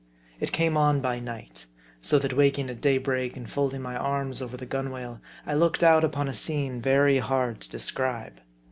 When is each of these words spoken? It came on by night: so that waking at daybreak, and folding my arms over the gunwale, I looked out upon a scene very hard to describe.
It 0.39 0.51
came 0.51 0.77
on 0.77 0.99
by 0.99 1.19
night: 1.19 1.67
so 2.01 2.17
that 2.17 2.33
waking 2.33 2.71
at 2.71 2.81
daybreak, 2.81 3.37
and 3.37 3.47
folding 3.47 3.83
my 3.83 3.95
arms 3.95 4.41
over 4.41 4.57
the 4.57 4.65
gunwale, 4.65 5.21
I 5.45 5.53
looked 5.53 5.83
out 5.83 6.03
upon 6.03 6.27
a 6.27 6.33
scene 6.33 6.81
very 6.81 7.19
hard 7.19 7.59
to 7.61 7.69
describe. 7.69 8.41